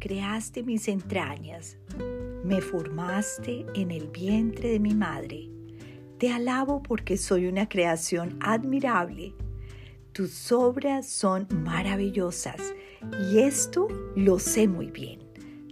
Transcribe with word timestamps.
creaste 0.00 0.62
mis 0.62 0.88
entrañas, 0.88 1.76
me 2.42 2.60
formaste 2.62 3.66
en 3.74 3.90
el 3.90 4.08
vientre 4.08 4.70
de 4.70 4.80
mi 4.80 4.94
madre. 4.94 5.50
Te 6.18 6.32
alabo 6.32 6.82
porque 6.82 7.16
soy 7.16 7.46
una 7.46 7.68
creación 7.68 8.38
admirable. 8.40 9.34
Tus 10.12 10.50
obras 10.50 11.06
son 11.06 11.46
maravillosas 11.50 12.74
y 13.30 13.38
esto 13.40 13.88
lo 14.16 14.38
sé 14.38 14.66
muy 14.66 14.90
bien. 14.90 15.20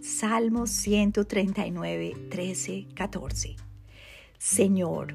Salmos 0.02 0.70
139, 0.70 2.28
13, 2.30 2.86
14. 2.94 3.56
Señor, 4.38 5.14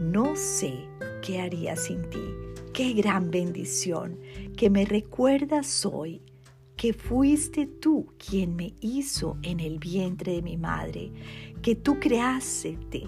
no 0.00 0.36
sé 0.36 0.72
qué 1.20 1.40
haría 1.40 1.76
sin 1.76 2.08
ti. 2.10 2.24
Qué 2.72 2.92
gran 2.92 3.30
bendición 3.30 4.18
que 4.56 4.70
me 4.70 4.84
recuerdas 4.84 5.84
hoy 5.84 6.22
que 6.76 6.92
fuiste 6.92 7.66
tú 7.66 8.12
quien 8.18 8.54
me 8.54 8.74
hizo 8.80 9.38
en 9.42 9.60
el 9.60 9.78
vientre 9.78 10.32
de 10.32 10.42
mi 10.42 10.56
madre, 10.56 11.10
que 11.62 11.74
tú 11.74 11.98
creaste 11.98 13.04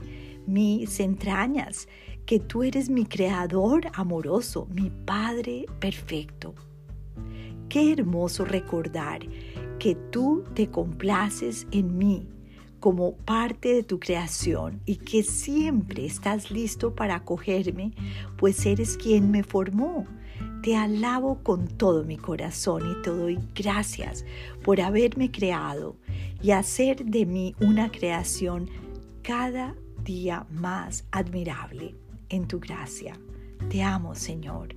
mis 0.46 0.98
entrañas, 1.00 1.86
que 2.24 2.40
tú 2.40 2.62
eres 2.62 2.88
mi 2.88 3.04
creador 3.04 3.90
amoroso, 3.92 4.66
mi 4.72 4.90
Padre 4.90 5.66
perfecto. 5.80 6.54
Qué 7.68 7.92
hermoso 7.92 8.46
recordar 8.46 9.20
que 9.78 9.94
tú 9.94 10.44
te 10.54 10.70
complaces 10.70 11.66
en 11.70 11.98
mí 11.98 12.26
como 12.80 13.16
parte 13.16 13.74
de 13.74 13.82
tu 13.82 13.98
creación 13.98 14.80
y 14.86 14.96
que 14.96 15.22
siempre 15.22 16.06
estás 16.06 16.50
listo 16.50 16.94
para 16.94 17.16
acogerme, 17.16 17.92
pues 18.36 18.64
eres 18.64 18.96
quien 18.96 19.30
me 19.30 19.42
formó. 19.42 20.06
Te 20.62 20.76
alabo 20.76 21.38
con 21.42 21.68
todo 21.68 22.04
mi 22.04 22.16
corazón 22.16 22.90
y 22.90 23.02
te 23.02 23.10
doy 23.10 23.38
gracias 23.54 24.24
por 24.64 24.80
haberme 24.80 25.30
creado 25.30 25.96
y 26.42 26.50
hacer 26.50 27.04
de 27.04 27.26
mí 27.26 27.54
una 27.60 27.90
creación 27.90 28.68
cada 29.22 29.74
día 30.04 30.46
más 30.50 31.04
admirable 31.12 31.94
en 32.28 32.48
tu 32.48 32.58
gracia. 32.58 33.18
Te 33.70 33.82
amo, 33.82 34.14
Señor. 34.14 34.74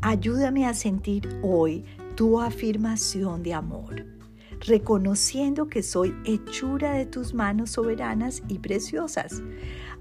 Ayúdame 0.00 0.66
a 0.66 0.74
sentir 0.74 1.28
hoy 1.42 1.84
tu 2.14 2.40
afirmación 2.40 3.42
de 3.42 3.54
amor, 3.54 4.04
reconociendo 4.60 5.68
que 5.68 5.82
soy 5.82 6.14
hechura 6.24 6.92
de 6.92 7.06
tus 7.06 7.34
manos 7.34 7.70
soberanas 7.70 8.42
y 8.48 8.58
preciosas. 8.58 9.42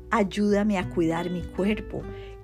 Ayúdame 0.10 0.78
a 0.78 0.90
cuidar 0.90 1.30
mi 1.30 1.42
cuerpo, 1.42 2.02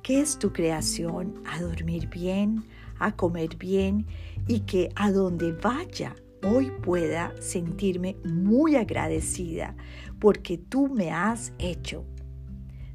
que 0.07 0.21
es 0.21 0.39
tu 0.39 0.53
creación, 0.53 1.43
a 1.45 1.59
dormir 1.61 2.07
bien, 2.07 2.63
a 2.97 3.17
comer 3.17 3.57
bien 3.57 4.07
y 4.47 4.61
que 4.61 4.89
a 4.95 5.11
donde 5.11 5.51
vaya 5.51 6.15
hoy 6.45 6.71
pueda 6.81 7.33
sentirme 7.41 8.15
muy 8.23 8.77
agradecida 8.77 9.75
porque 10.17 10.57
tú 10.57 10.87
me 10.87 11.11
has 11.11 11.51
hecho. 11.59 12.05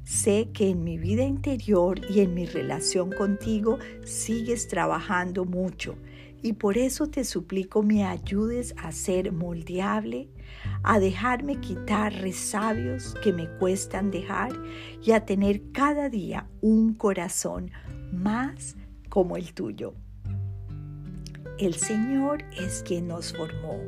Sé 0.03 0.49
que 0.55 0.69
en 0.69 0.83
mi 0.83 0.97
vida 0.97 1.21
interior 1.21 2.01
y 2.09 2.21
en 2.21 2.33
mi 2.33 2.47
relación 2.47 3.11
contigo 3.11 3.77
sigues 4.03 4.67
trabajando 4.67 5.45
mucho 5.45 5.95
y 6.41 6.53
por 6.53 6.79
eso 6.79 7.05
te 7.07 7.25
suplico 7.25 7.83
me 7.83 8.05
ayudes 8.05 8.73
a 8.77 8.91
ser 8.91 9.31
moldeable, 9.31 10.29
a 10.83 10.99
dejarme 10.99 11.59
quitar 11.59 12.13
resabios 12.13 13.15
que 13.23 13.33
me 13.33 13.47
cuestan 13.57 14.11
dejar 14.11 14.51
y 15.01 15.11
a 15.11 15.25
tener 15.25 15.71
cada 15.71 16.09
día 16.09 16.47
un 16.61 16.93
corazón 16.93 17.71
más 18.11 18.75
como 19.09 19.37
el 19.37 19.53
tuyo. 19.53 19.93
El 21.57 21.75
Señor 21.75 22.43
es 22.57 22.83
quien 22.85 23.07
nos 23.07 23.33
formó 23.33 23.79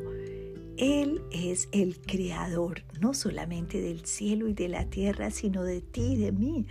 él 0.78 1.22
es 1.31 1.69
el 1.72 2.01
creador, 2.01 2.84
no 3.00 3.13
solamente 3.13 3.79
del 3.81 4.05
cielo 4.05 4.50
y 4.50 4.53
de 4.53 4.67
la 4.67 4.85
tierra, 4.85 5.31
sino 5.31 5.63
de 5.63 5.79
ti 5.79 6.13
y 6.13 6.17
de 6.17 6.34
mí. 6.34 6.67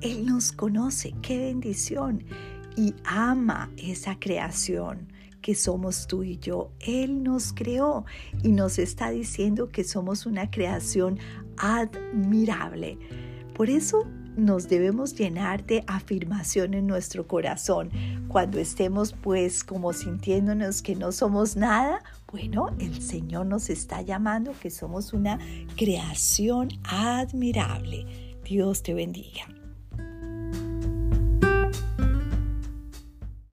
Él 0.00 0.24
nos 0.24 0.52
conoce, 0.52 1.14
qué 1.20 1.38
bendición, 1.38 2.24
y 2.76 2.94
ama 3.04 3.70
esa 3.76 4.18
creación 4.18 5.12
que 5.42 5.54
somos 5.54 6.06
tú 6.06 6.22
y 6.22 6.38
yo. 6.38 6.70
Él 6.80 7.22
nos 7.22 7.52
creó 7.52 8.04
y 8.42 8.52
nos 8.52 8.78
está 8.78 9.10
diciendo 9.10 9.68
que 9.68 9.84
somos 9.84 10.24
una 10.24 10.50
creación 10.50 11.18
admirable. 11.58 12.98
Por 13.54 13.68
eso 13.68 14.06
nos 14.36 14.68
debemos 14.68 15.14
llenar 15.14 15.66
de 15.66 15.84
afirmación 15.86 16.74
en 16.74 16.86
nuestro 16.86 17.26
corazón. 17.26 17.90
Cuando 18.28 18.58
estemos 18.58 19.12
pues 19.12 19.62
como 19.62 19.92
sintiéndonos 19.92 20.80
que 20.80 20.96
no 20.96 21.12
somos 21.12 21.56
nada, 21.56 22.02
bueno, 22.30 22.70
el 22.78 23.02
Señor 23.02 23.46
nos 23.46 23.68
está 23.68 24.00
llamando 24.00 24.54
que 24.58 24.70
somos 24.70 25.12
una 25.12 25.38
creación 25.76 26.68
admirable. 26.84 28.06
Dios 28.42 28.82
te 28.82 28.94
bendiga. 28.94 29.61